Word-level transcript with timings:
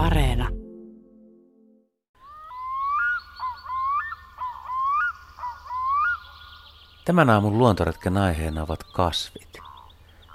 Areena. 0.00 0.48
Tämän 7.04 7.30
aamun 7.30 7.58
luontoretken 7.58 8.16
aiheena 8.16 8.62
ovat 8.62 8.84
kasvit. 8.84 9.58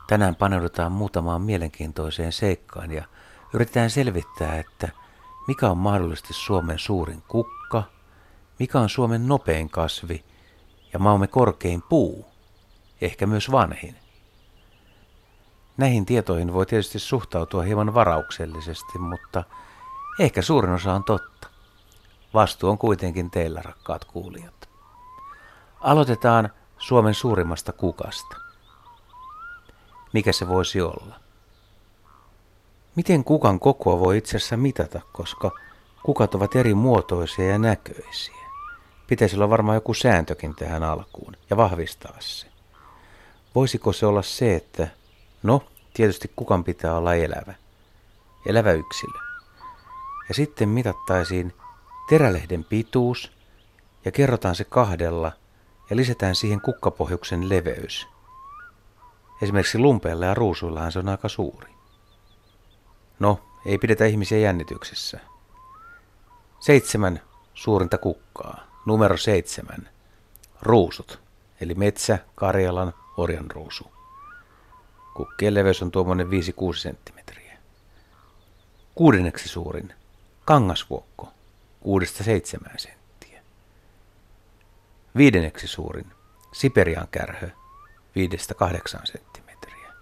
Tänään 0.07 0.36
paneudutaan 0.36 0.91
muutamaan 0.91 1.41
mielenkiintoiseen 1.41 2.31
seikkaan 2.31 2.91
ja 2.91 3.04
yritetään 3.54 3.89
selvittää, 3.89 4.59
että 4.59 4.89
mikä 5.47 5.70
on 5.70 5.77
mahdollisesti 5.77 6.34
Suomen 6.34 6.79
suurin 6.79 7.23
kukka, 7.27 7.84
mikä 8.59 8.79
on 8.79 8.89
Suomen 8.89 9.27
nopein 9.27 9.70
kasvi 9.70 10.23
ja 10.93 11.00
maamme 11.00 11.27
korkein 11.27 11.82
puu, 11.82 12.25
ehkä 13.02 13.25
myös 13.25 13.52
vanhin. 13.52 14.04
Näihin 15.78 16.05
tietoihin 16.05 16.54
voi 16.54 16.66
tietysti 16.66 17.00
suhtautua 17.00 17.64
hieman 17.64 17.94
varauksellisesti, 17.94 18.98
mutta 19.00 19.44
ehkä 20.20 20.42
suurin 20.42 20.74
osa 20.74 20.93
on 20.93 21.04
totta. 21.04 21.47
Vastuu 22.33 22.70
on 22.70 22.78
kuitenkin 22.78 23.32
teillä, 23.32 23.61
rakkaat 23.61 24.06
kuulijat. 24.06 24.69
Aloitetaan 25.82 26.50
Suomen 26.78 27.14
suurimmasta 27.14 27.71
kukasta. 27.71 28.38
Mikä 30.14 30.32
se 30.32 30.47
voisi 30.47 30.82
olla? 30.82 31.16
Miten 32.95 33.23
kukan 33.23 33.59
kokoa 33.59 34.00
voi 34.00 34.17
itse 34.17 34.38
asiassa 34.38 34.58
mitata, 34.58 35.02
koska 35.11 35.52
kukat 36.03 36.36
ovat 36.36 36.55
eri 36.55 36.73
muotoisia 36.73 37.45
ja 37.45 37.58
näköisiä? 37.58 38.45
Pitäisi 39.08 39.36
olla 39.36 39.50
varmaan 39.50 39.75
joku 39.75 39.94
sääntökin 39.94 40.55
tähän 40.55 40.83
alkuun 40.83 41.33
ja 41.50 41.58
vahvistaa 41.58 42.16
se. 42.19 42.47
Voisiko 43.55 43.94
se 43.94 44.05
olla 44.05 44.22
se, 44.22 44.55
että 44.55 44.88
no, 45.45 45.63
tietysti 45.94 46.31
kukan 46.35 46.63
pitää 46.63 46.97
olla 46.97 47.13
elävä, 47.13 47.53
elävä 48.45 48.72
yksilö. 48.72 49.19
Ja 50.27 50.33
sitten 50.33 50.69
mitattaisiin 50.69 51.53
terälehden 52.09 52.63
pituus 52.63 53.31
ja 54.05 54.11
kerrotaan 54.11 54.55
se 54.55 54.63
kahdella 54.63 55.31
ja 55.89 55.95
lisätään 55.95 56.35
siihen 56.35 56.61
kukkapohjuksen 56.61 57.49
leveys. 57.49 58.07
Esimerkiksi 59.41 59.77
lumpeilla 59.77 60.25
ja 60.25 60.33
ruusuillahan 60.33 60.91
se 60.91 60.99
on 60.99 61.09
aika 61.09 61.29
suuri. 61.29 61.71
No, 63.19 63.39
ei 63.65 63.77
pidetä 63.77 64.05
ihmisiä 64.05 64.37
jännityksessä. 64.37 65.19
Seitsemän 66.59 67.21
suurinta 67.53 67.97
kukkaa. 67.97 68.63
Numero 68.85 69.17
seitsemän. 69.17 69.89
Ruusut, 70.61 71.19
eli 71.61 71.75
metsä, 71.75 72.19
Karjalan, 72.35 72.93
orjan 73.17 73.52
ruusu. 73.52 73.94
Kukkien 75.16 75.53
leveys 75.53 75.81
on 75.81 75.91
tuommoinen 75.91 76.27
5-6 76.27 76.31
senttimetriä. 76.77 77.58
Kuudenneksi 78.95 79.49
suurin. 79.49 79.94
Kangasvuokko, 80.45 81.33
6-7 82.63 82.77
senttiä. 82.77 83.41
Viidenneksi 85.17 85.67
suurin. 85.67 86.05
Siperian 86.53 87.08
kärhö, 87.11 87.49
5-8 87.49 87.52
senttimetriä. 89.03 89.93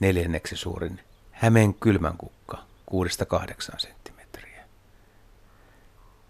Neljänneksi 0.00 0.56
suurin. 0.56 1.00
Hämeen 1.30 1.74
kylmänkukka, 1.74 2.58
6-8 2.90 3.78
senttimetriä. 3.78 4.64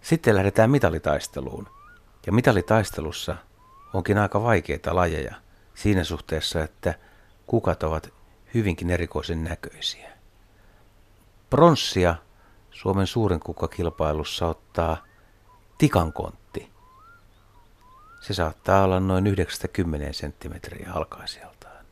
Sitten 0.02 0.34
lähdetään 0.34 0.70
mitalitaisteluun. 0.70 1.68
Ja 2.26 2.32
mitalitaistelussa 2.32 3.36
onkin 3.94 4.18
aika 4.18 4.42
vaikeita 4.42 4.94
lajeja 4.94 5.34
siinä 5.74 6.04
suhteessa, 6.04 6.62
että 6.62 6.94
kukat 7.46 7.82
ovat 7.82 8.12
hyvinkin 8.54 8.90
erikoisen 8.90 9.44
näköisiä. 9.44 10.10
Pronssia 11.50 12.14
Suomen 12.70 13.06
suurin 13.06 13.40
kukkakilpailussa 13.40 14.46
ottaa 14.46 15.04
tikankontti. 15.78 16.70
Se 18.20 18.34
saattaa 18.34 18.84
olla 18.84 19.00
noin 19.00 19.26
90 19.26 20.12
senttimetriä 20.12 20.92
alkaisijaltaan. 20.92 21.86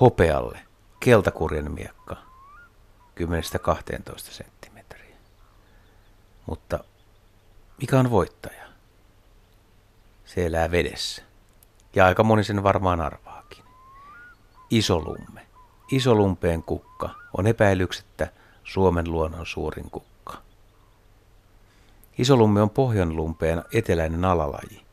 Hopealle 0.00 0.60
keltakurjen 1.00 1.72
miekka 1.72 2.16
10-12 3.20 4.18
senttimetriä. 4.18 5.16
Mutta 6.46 6.84
mikä 7.80 7.98
on 7.98 8.10
voittaja? 8.10 8.66
Se 10.24 10.46
elää 10.46 10.70
vedessä. 10.70 11.22
Ja 11.96 12.06
aika 12.06 12.22
moni 12.22 12.44
sen 12.44 12.62
varmaan 12.62 13.00
arvaakin. 13.00 13.64
Isolumme. 14.70 15.46
Isolumpeen 15.90 16.62
kukka 16.62 17.10
on 17.38 17.46
epäilyksettä 17.46 18.28
Suomen 18.64 19.12
luonnon 19.12 19.46
suurin 19.46 19.90
kukka. 19.90 20.34
Isolumme 22.18 22.62
on 22.62 22.70
pohjanlumpeen 22.70 23.64
eteläinen 23.72 24.24
alalaji, 24.24 24.84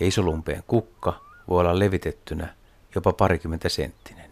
ja 0.00 0.06
isolumpeen 0.06 0.64
kukka 0.66 1.20
voi 1.48 1.60
olla 1.60 1.78
levitettynä 1.78 2.54
jopa 2.94 3.12
parikymmentä 3.12 3.68
senttinen. 3.68 4.30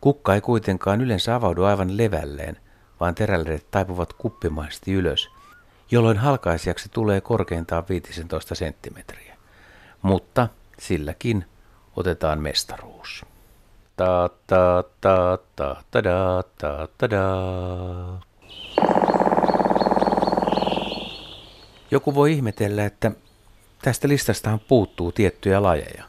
Kukka 0.00 0.34
ei 0.34 0.40
kuitenkaan 0.40 1.00
yleensä 1.00 1.34
avaudu 1.34 1.64
aivan 1.64 1.96
levälleen, 1.96 2.56
vaan 3.00 3.14
terälleet 3.14 3.70
taipuvat 3.70 4.12
kuppimaisesti 4.12 4.92
ylös, 4.92 5.28
jolloin 5.90 6.18
halkaisijaksi 6.18 6.88
tulee 6.88 7.20
korkeintaan 7.20 7.84
15 7.88 8.54
senttimetriä. 8.54 9.36
Mutta 10.02 10.48
silläkin 10.78 11.44
otetaan 11.96 12.40
mestaruus. 12.42 13.24
Ta 13.96 14.30
ta 14.46 14.84
ta 15.00 15.38
ta 15.56 15.76
ta 15.90 16.04
da 16.04 16.44
ta 16.58 16.88
ta 16.98 17.10
da. 17.10 17.24
Joku 21.90 22.14
voi 22.14 22.32
ihmetellä, 22.32 22.84
että 22.84 23.10
tästä 23.82 24.08
listastahan 24.08 24.60
puuttuu 24.60 25.12
tiettyjä 25.12 25.62
lajeja. 25.62 26.04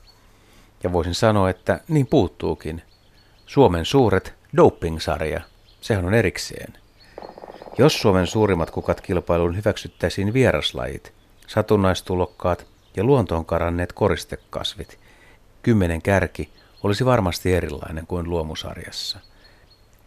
Ja 0.83 0.91
voisin 0.91 1.15
sanoa, 1.15 1.49
että 1.49 1.79
niin 1.87 2.07
puuttuukin. 2.07 2.81
Suomen 3.45 3.85
suuret 3.85 4.33
doping-sarja, 4.57 5.41
sehän 5.81 6.05
on 6.05 6.13
erikseen. 6.13 6.73
Jos 7.77 8.01
Suomen 8.01 8.27
suurimmat 8.27 8.71
kukat 8.71 9.01
kilpailuun 9.01 9.57
hyväksyttäisiin 9.57 10.33
vieraslajit, 10.33 11.13
satunnaistulokkaat 11.47 12.65
ja 12.97 13.03
luontoon 13.03 13.45
karanneet 13.45 13.93
koristekasvit, 13.93 14.99
kymmenen 15.61 16.01
kärki 16.01 16.49
olisi 16.83 17.05
varmasti 17.05 17.53
erilainen 17.53 18.07
kuin 18.07 18.29
luomusarjassa. 18.29 19.19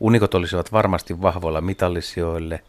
Unikot 0.01 0.35
olisivat 0.35 0.73
varmasti 0.73 1.23
vahvoilla 1.23 1.61
mitallisijoille, 1.61 2.63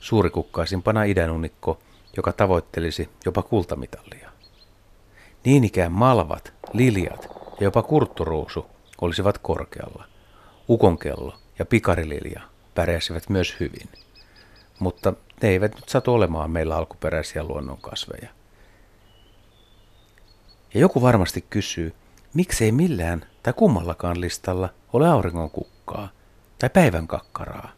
suurikukkaisimpana 0.00 1.04
idänunikko, 1.04 1.78
joka 2.16 2.32
tavoittelisi 2.32 3.08
jopa 3.24 3.42
kultamitalia. 3.42 4.30
Niin 5.44 5.64
ikään 5.64 5.92
malvat, 5.92 6.52
liljat 6.72 7.28
ja 7.60 7.64
jopa 7.64 7.82
kurtturuusu 7.82 8.66
olisivat 9.00 9.38
korkealla. 9.38 10.04
Ukonkello 10.68 11.34
ja 11.58 11.64
pikarililja 11.64 12.40
pärjäsivät 12.74 13.28
myös 13.28 13.56
hyvin. 13.60 13.88
Mutta 14.78 15.12
ne 15.42 15.48
eivät 15.48 15.74
nyt 15.74 15.88
satu 15.88 16.14
olemaan 16.14 16.50
meillä 16.50 16.76
alkuperäisiä 16.76 17.44
luonnonkasveja. 17.44 18.28
Ja 20.74 20.80
joku 20.80 21.02
varmasti 21.02 21.44
kysyy, 21.50 21.94
miksei 22.34 22.72
millään 22.72 23.26
tai 23.42 23.52
kummallakaan 23.52 24.20
listalla 24.20 24.68
ole 24.92 25.08
auringon 25.08 25.50
kukkaa 25.50 26.08
tai 26.58 26.70
päivän 26.70 27.06
kakkaraa. 27.06 27.72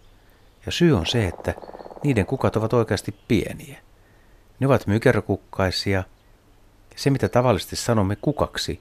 Ja 0.66 0.72
syy 0.72 0.92
on 0.96 1.06
se, 1.06 1.26
että 1.26 1.54
niiden 2.04 2.26
kukat 2.26 2.56
ovat 2.56 2.72
oikeasti 2.72 3.14
pieniä. 3.28 3.78
Ne 4.60 4.66
ovat 4.66 4.86
mykerokukkaisia. 4.86 6.04
Se, 6.96 7.10
mitä 7.10 7.28
tavallisesti 7.28 7.76
sanomme 7.76 8.16
kukaksi, 8.16 8.80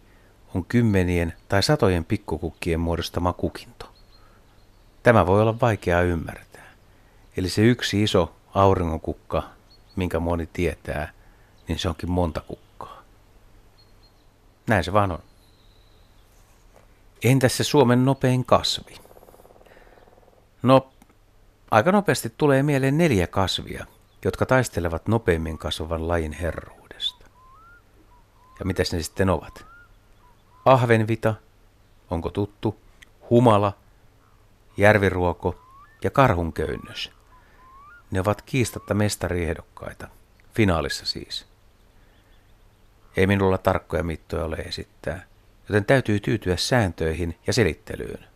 on 0.55 0.65
kymmenien 0.65 1.33
tai 1.47 1.63
satojen 1.63 2.05
pikkukukkien 2.05 2.79
muodostama 2.79 3.33
kukinto. 3.33 3.91
Tämä 5.03 5.25
voi 5.25 5.41
olla 5.41 5.59
vaikeaa 5.61 6.01
ymmärtää. 6.01 6.73
Eli 7.37 7.49
se 7.49 7.61
yksi 7.61 8.03
iso 8.03 8.35
auringonkukka, 8.53 9.43
minkä 9.95 10.19
moni 10.19 10.49
tietää, 10.53 11.11
niin 11.67 11.79
se 11.79 11.89
onkin 11.89 12.11
monta 12.11 12.41
kukkaa. 12.41 12.66
Näin 14.67 14.83
se 14.83 14.93
vaan 14.93 15.11
on. 15.11 15.23
Entäs 17.23 17.57
se 17.57 17.63
Suomen 17.63 18.05
nopein 18.05 18.45
kasvi? 18.45 18.95
No, 20.63 20.89
aika 21.71 21.91
nopeasti 21.91 22.33
tulee 22.37 22.63
mieleen 22.63 22.97
neljä 22.97 23.27
kasvia, 23.27 23.85
jotka 24.25 24.45
taistelevat 24.45 25.07
nopeimmin 25.07 25.57
kasvavan 25.57 26.07
lajin 26.07 26.33
herruudesta. 26.33 27.25
Ja 28.59 28.65
mitä 28.65 28.83
ne 28.91 29.01
sitten 29.01 29.29
ovat? 29.29 29.65
Ahvenvita, 30.65 31.35
onko 32.09 32.29
tuttu, 32.29 32.81
humala, 33.29 33.73
järviruoko 34.77 35.59
ja 36.03 36.11
karhunköynnös. 36.11 37.11
Ne 38.11 38.19
ovat 38.19 38.41
kiistatta 38.41 38.93
mestariehdokkaita, 38.93 40.07
finaalissa 40.53 41.05
siis. 41.05 41.45
Ei 43.17 43.27
minulla 43.27 43.57
tarkkoja 43.57 44.03
mittoja 44.03 44.45
ole 44.45 44.55
esittää, 44.55 45.23
joten 45.69 45.85
täytyy 45.85 46.19
tyytyä 46.19 46.57
sääntöihin 46.57 47.37
ja 47.47 47.53
selittelyyn. 47.53 48.27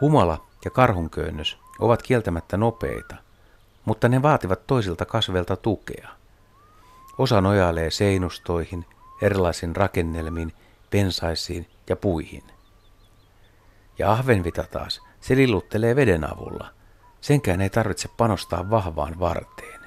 Humala 0.00 0.46
ja 0.64 0.70
karhunköynnös 0.70 1.58
ovat 1.78 2.02
kieltämättä 2.02 2.56
nopeita, 2.56 3.16
mutta 3.84 4.08
ne 4.08 4.22
vaativat 4.22 4.66
toisilta 4.66 5.04
kasveilta 5.04 5.56
tukea. 5.56 6.08
Osa 7.18 7.40
nojailee 7.40 7.90
seinustoihin, 7.90 8.86
erilaisiin 9.22 9.76
rakennelmiin, 9.76 10.52
pensaisiin 10.90 11.68
ja 11.88 11.96
puihin. 11.96 12.44
Ja 13.98 14.12
ahvenvita 14.12 14.64
taas, 14.70 15.00
se 15.20 15.36
lilluttelee 15.36 15.96
veden 15.96 16.32
avulla. 16.32 16.70
Senkään 17.20 17.60
ei 17.60 17.70
tarvitse 17.70 18.08
panostaa 18.16 18.70
vahvaan 18.70 19.20
varteen. 19.20 19.81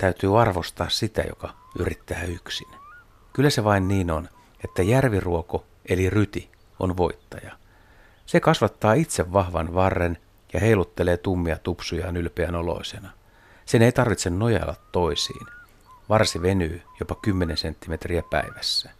Täytyy 0.00 0.40
arvostaa 0.40 0.88
sitä, 0.88 1.22
joka 1.22 1.54
yrittää 1.78 2.22
yksin. 2.22 2.68
Kyllä 3.32 3.50
se 3.50 3.64
vain 3.64 3.88
niin 3.88 4.10
on, 4.10 4.28
että 4.64 4.82
järviruoko 4.82 5.64
eli 5.88 6.10
ryti 6.10 6.50
on 6.78 6.96
voittaja. 6.96 7.52
Se 8.26 8.40
kasvattaa 8.40 8.92
itse 8.92 9.32
vahvan 9.32 9.74
varren 9.74 10.18
ja 10.52 10.60
heiluttelee 10.60 11.16
tummia 11.16 11.58
tupsujaan 11.58 12.16
ylpeän 12.16 12.54
oloisena. 12.54 13.10
Sen 13.66 13.82
ei 13.82 13.92
tarvitse 13.92 14.30
nojailla 14.30 14.74
toisiin. 14.92 15.46
Varsi 16.08 16.42
venyy 16.42 16.82
jopa 17.00 17.14
10 17.14 17.56
senttimetriä 17.56 18.22
päivässä. 18.30 18.90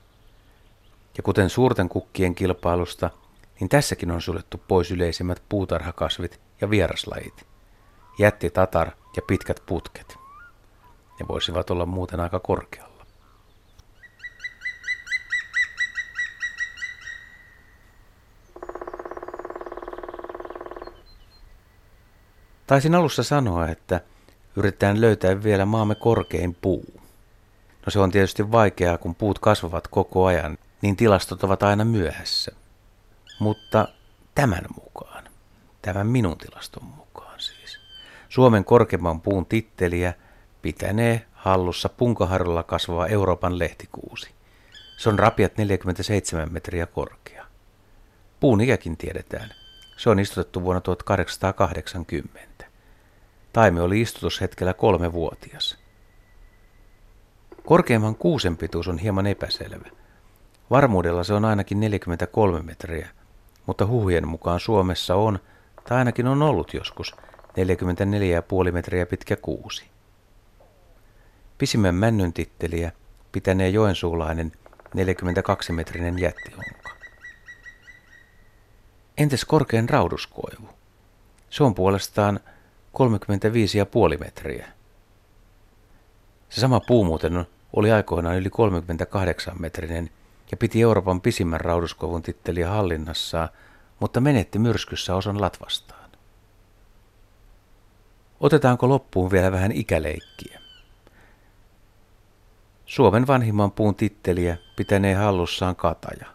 Ja 1.17 1.23
kuten 1.23 1.51
suurten 1.51 1.89
kukkien 1.89 2.35
kilpailusta, 2.35 3.11
niin 3.61 3.69
tässäkin 3.69 4.11
on 4.11 4.23
suljettu 4.23 4.61
pois 4.69 4.91
yleisimmät 4.91 5.43
puutarhakasvit 5.49 6.41
ja 6.61 6.71
vieraslajit. 6.71 7.47
Jätti 8.19 8.51
tatar 8.51 8.91
ja 9.17 9.23
pitkät 9.27 9.63
putket. 9.67 10.20
Ne 11.21 11.29
voisivat 11.29 11.71
olla 11.71 11.87
muuten 11.87 12.21
aika 12.21 12.41
korkealla. 12.41 13.07
Taisin 22.67 22.95
alussa 22.95 23.23
sanoa, 23.23 23.69
että 23.69 24.01
yritetään 24.57 25.01
löytää 25.01 25.43
vielä 25.43 25.65
maamme 25.65 25.95
korkein 25.95 26.57
puu. 26.61 27.01
No 27.87 27.91
se 27.91 27.99
on 27.99 28.11
tietysti 28.11 28.53
vaikeaa, 28.53 28.99
kun 28.99 29.15
puut 29.15 29.39
kasvavat 29.39 29.89
koko 29.89 30.25
ajan, 30.27 30.59
niin 30.83 30.97
tilastot 30.97 31.45
ovat 31.45 31.63
aina 31.63 31.85
myöhässä. 31.85 32.53
Mutta 33.39 33.89
tämän 34.35 34.65
mukaan, 34.75 35.25
tämän 35.83 36.07
minun 36.07 36.39
tilaston 36.39 36.85
mukaan 36.85 37.41
siis, 37.41 37.81
Suomen 38.29 38.65
korkeimman 38.65 39.21
puun 39.21 39.47
titteliä 39.47 40.15
pitänee 40.63 41.27
hallussa 41.33 41.89
punkaharjulla 41.89 42.63
kasvava 42.63 43.07
Euroopan 43.07 43.59
lehtikuusi. 43.59 44.31
Se 44.97 45.09
on 45.09 45.19
rapiat 45.19 45.57
47 45.57 46.53
metriä 46.53 46.87
korkea. 46.87 47.47
Puun 48.41 48.61
ikäkin 48.61 48.97
tiedetään. 48.97 49.51
Se 49.97 50.11
on 50.11 50.19
istutettu 50.21 50.63
vuonna 50.63 50.81
1880. 50.81 52.65
Taimi 53.53 53.81
oli 53.81 54.01
istutushetkellä 54.01 54.75
kolmevuotias. 54.75 55.79
Korkeimman 57.67 58.15
kuusen 58.15 58.57
pituus 58.57 58.89
on 58.89 58.99
hieman 58.99 59.27
epäselvä. 59.27 59.89
Varmuudella 60.71 61.25
se 61.25 61.35
on 61.35 61.45
ainakin 61.45 61.81
43 61.81 62.63
metriä, 62.63 63.09
mutta 63.67 63.87
huhujen 63.87 64.29
mukaan 64.29 64.61
Suomessa 64.61 65.15
on, 65.15 65.39
tai 65.89 65.99
ainakin 65.99 66.27
on 66.27 66.43
ollut 66.43 66.75
joskus, 66.75 67.15
44,5 68.67 68.73
metriä 68.73 69.07
pitkä 69.07 69.37
kuusi. 69.37 69.91
Pisimmän 71.61 71.95
männyn 71.95 72.33
titteliä 72.33 72.93
pitänee 73.33 73.69
joensuulainen 73.69 74.53
42-metrinen 74.97 76.19
jättihonka. 76.19 76.91
Entäs 79.19 79.45
korkein 79.45 79.89
rauduskoivu? 79.89 80.69
Se 81.51 81.65
on 81.65 81.75
puolestaan 81.75 82.41
35,5 84.13 84.19
metriä. 84.21 84.69
Se 86.49 86.61
sama 86.61 86.81
puu 86.81 87.05
muuten 87.05 87.47
oli 87.73 87.93
aikoinaan 87.93 88.37
yli 88.37 88.51
38 88.51 89.55
metrinen 89.59 90.11
ja 90.51 90.57
piti 90.57 90.83
Euroopan 90.83 91.21
pisimmän 91.21 91.61
rauduskovun 91.61 92.23
titteliä 92.23 92.69
hallinnassaan, 92.69 93.49
mutta 93.99 94.21
menetti 94.21 94.59
myrskyssä 94.59 95.15
osan 95.15 95.41
latvastaan. 95.41 96.11
Otetaanko 98.41 98.89
loppuun 98.89 99.31
vielä 99.31 99.53
vähän 99.53 99.73
ikäleikkiä? 99.73 100.60
Suomen 102.91 103.27
vanhimman 103.27 103.73
puun 103.73 103.95
titteliä 103.95 104.57
pitänee 104.77 105.15
hallussaan 105.15 105.77
kataja. 105.77 106.27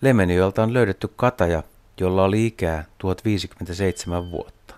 Lemeniöltä 0.00 0.62
on 0.62 0.74
löydetty 0.74 1.08
kataja, 1.16 1.62
jolla 2.00 2.24
oli 2.24 2.46
ikää 2.46 2.84
1057 2.98 4.30
vuotta. 4.30 4.74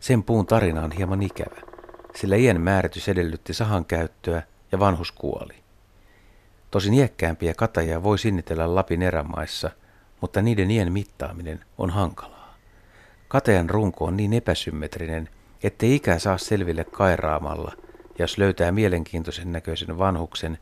Sen 0.00 0.22
puun 0.22 0.46
tarina 0.46 0.82
on 0.82 0.92
hieman 0.92 1.22
ikävä, 1.22 1.60
sillä 2.14 2.36
iän 2.36 2.60
määritys 2.60 3.08
edellytti 3.08 3.54
sahan 3.54 3.84
käyttöä 3.84 4.42
ja 4.72 4.78
vanhus 4.78 5.12
kuoli. 5.12 5.54
Tosin 6.70 6.94
iäkkäämpiä 6.94 7.54
katajia 7.54 8.02
voi 8.02 8.18
sinnitellä 8.18 8.74
Lapin 8.74 9.02
erämaissa, 9.02 9.70
mutta 10.20 10.42
niiden 10.42 10.70
iän 10.70 10.92
mittaaminen 10.92 11.64
on 11.78 11.90
hankalaa. 11.90 12.54
Katajan 13.28 13.70
runko 13.70 14.04
on 14.04 14.16
niin 14.16 14.32
epäsymmetrinen, 14.32 15.28
ettei 15.62 15.94
ikä 15.94 16.18
saa 16.18 16.38
selville 16.38 16.84
kairaamalla, 16.84 17.72
jos 18.18 18.38
löytää 18.38 18.72
mielenkiintoisen 18.72 19.52
näköisen 19.52 19.98
vanhuksen, 19.98 20.58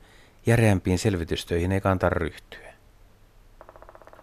järeämpiin 0.46 0.98
selvitystöihin 0.98 1.72
ei 1.72 1.80
kanta 1.80 2.08
ryhtyä. 2.08 2.74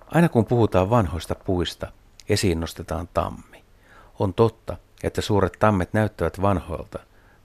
Aina 0.06 0.30
kun 0.30 0.46
puhutaan 0.46 0.90
vanhoista 0.90 1.36
puista, 1.36 1.92
esiin 2.30 2.60
nostetaan 2.60 3.10
tammi. 3.14 3.64
On 4.20 4.34
totta, 4.34 4.78
että 5.04 5.22
suuret 5.22 5.54
tammet 5.60 5.94
näyttävät 5.94 6.42
vanhoilta, 6.42 7.00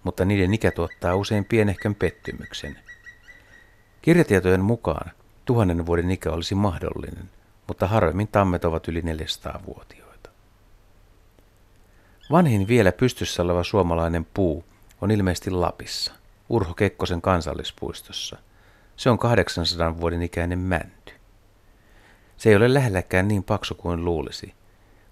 mutta 0.04 0.24
niiden 0.24 0.54
ikä 0.54 0.70
tuottaa 0.70 1.16
usein 1.16 1.44
pienehkön 1.44 1.94
pettymyksen. 1.94 2.78
Kirjatietojen 4.02 4.60
mukaan 4.60 5.10
tuhannen 5.44 5.86
vuoden 5.86 6.10
ikä 6.10 6.30
olisi 6.30 6.54
mahdollinen, 6.54 7.30
mutta 7.68 7.86
harvemmin 7.86 8.28
tammet 8.28 8.64
ovat 8.64 8.88
yli 8.88 9.00
400-vuotioita. 9.00 10.30
Vanhin 12.30 12.68
vielä 12.68 12.92
pystyssä 12.92 13.42
oleva 13.42 13.64
suomalainen 13.64 14.26
puu 14.34 14.64
on 15.00 15.10
ilmeisesti 15.10 15.50
Lapissa, 15.50 16.12
Urho 16.48 16.74
Kekkosen 16.74 17.22
kansallispuistossa. 17.22 18.36
Se 18.96 19.10
on 19.10 19.18
800 19.18 20.00
vuoden 20.00 20.22
ikäinen 20.22 20.58
mänty. 20.58 21.12
Se 22.36 22.48
ei 22.48 22.56
ole 22.56 22.74
lähelläkään 22.74 23.28
niin 23.28 23.44
paksu 23.44 23.74
kuin 23.74 24.04
luulisi– 24.04 24.54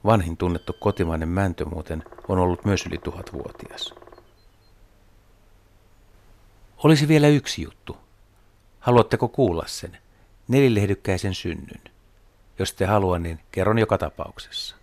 Vanhin 0.05 0.37
tunnettu 0.37 0.73
kotimainen 0.73 1.29
mänty 1.29 1.65
muuten 1.65 2.03
on 2.29 2.39
ollut 2.39 2.65
myös 2.65 2.87
yli 2.87 2.99
tuhatvuotias. 2.99 3.95
Olisi 6.85 7.09
vielä 7.09 7.29
yksi 7.29 7.63
juttu. 7.63 7.97
Haluatteko 8.81 9.29
kuulla 9.29 9.65
sen? 9.67 9.99
Nelilehdykkäisen 10.49 11.35
synnyn. 11.35 11.81
Jos 12.59 12.73
te 12.73 12.87
halua, 12.87 13.19
niin 13.19 13.41
kerron 13.53 13.79
joka 13.79 13.99
tapauksessa. 13.99 14.77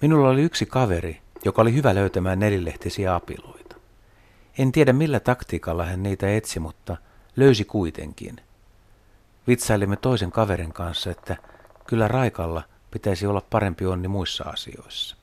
Minulla 0.00 0.28
oli 0.28 0.42
yksi 0.42 0.66
kaveri, 0.66 1.20
joka 1.44 1.62
oli 1.62 1.74
hyvä 1.74 1.94
löytämään 1.94 2.38
nelilehtisiä 2.38 3.14
apiloita. 3.14 3.47
En 4.58 4.72
tiedä 4.72 4.92
millä 4.92 5.20
taktiikalla 5.20 5.84
hän 5.84 6.02
niitä 6.02 6.36
etsi, 6.36 6.60
mutta 6.60 6.96
löysi 7.36 7.64
kuitenkin. 7.64 8.40
Vitsailimme 9.48 9.96
toisen 9.96 10.32
kaverin 10.32 10.72
kanssa, 10.72 11.10
että 11.10 11.36
kyllä 11.86 12.08
Raikalla– 12.08 12.62
pitäisi 12.90 13.26
olla 13.26 13.42
parempi 13.50 13.86
onni 13.86 14.08
muissa 14.08 14.44
asioissa. 14.44 15.16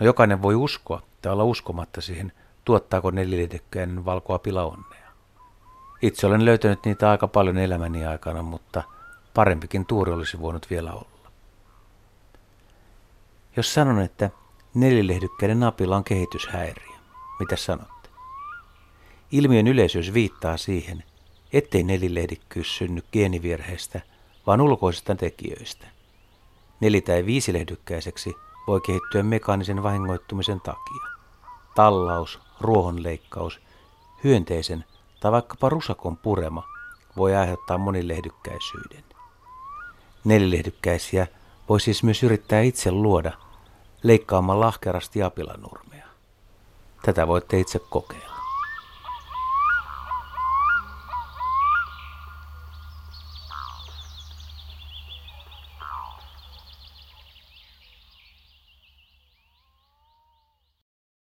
No 0.00 0.06
jokainen 0.06 0.42
voi 0.42 0.54
uskoa 0.54 1.02
tai 1.22 1.32
olla 1.32 1.44
uskomatta 1.44 2.00
siihen, 2.00 2.32
tuottaako 2.64 3.10
nelilidekkäinen 3.10 4.04
valkoa 4.04 4.38
pila 4.38 4.64
onnea. 4.64 5.12
Itse 6.02 6.26
olen 6.26 6.44
löytänyt 6.44 6.84
niitä 6.84 7.10
aika 7.10 7.28
paljon 7.28 7.58
elämäni 7.58 8.06
aikana, 8.06 8.42
mutta 8.42 8.82
parempikin 9.34 9.86
tuuri 9.86 10.12
olisi 10.12 10.40
voinut 10.40 10.70
vielä 10.70 10.92
olla. 10.92 11.30
Jos 13.56 13.74
sanon, 13.74 14.00
että 14.00 14.30
nelilehdykkäinen 14.74 15.60
napilla 15.60 15.96
on 15.96 16.04
kehityshäiriö, 16.04 16.91
mitä 17.42 17.56
sanotte? 17.56 18.08
Ilmiön 19.32 19.66
yleisyys 19.66 20.14
viittaa 20.14 20.56
siihen, 20.56 21.04
ettei 21.52 21.82
nelilehdikkyys 21.82 22.76
synny 22.78 23.02
geenivirheestä– 23.12 24.00
vaan 24.46 24.60
ulkoisista 24.60 25.14
tekijöistä. 25.14 25.86
Neli- 26.80 27.00
tai 27.00 27.26
viisilehdykkäiseksi 27.26 28.34
voi 28.66 28.80
kehittyä 28.80 29.22
mekaanisen 29.22 29.82
vahingoittumisen 29.82 30.60
takia. 30.60 31.02
Tallaus, 31.74 32.40
ruohonleikkaus, 32.60 33.60
hyönteisen 34.24 34.84
tai 35.20 35.32
vaikkapa 35.32 35.68
rusakon 35.68 36.16
purema 36.16 36.64
voi 37.16 37.36
aiheuttaa 37.36 37.78
monilehdykkäisyyden. 37.78 39.04
Nelilehdykkäisiä 40.24 41.26
voi 41.68 41.80
siis 41.80 42.02
myös 42.02 42.22
yrittää 42.22 42.60
itse 42.60 42.90
luoda 42.90 43.32
leikkaamalla 44.02 44.66
lahkerasti 44.66 45.22
apilanurmea. 45.22 45.91
Tätä 47.02 47.26
voitte 47.26 47.60
itse 47.60 47.78
kokeilla. 47.90 48.31